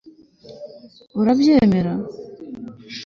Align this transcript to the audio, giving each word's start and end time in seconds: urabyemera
urabyemera 1.19 1.93